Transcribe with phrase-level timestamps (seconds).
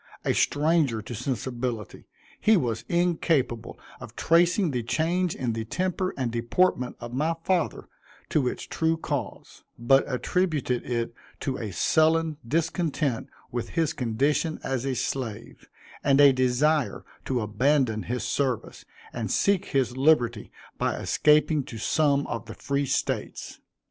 [0.25, 2.07] A stranger to sensibility,
[2.39, 7.87] he was incapable of tracing the change in the temper and deportment of my father,
[8.29, 14.85] to its true cause; but attributed it to a sullen discontent with his condition as
[14.85, 15.69] a slave,
[16.03, 22.25] and a desire to abandon his service, and seek his liberty by escaping to some
[22.25, 23.59] of the free States.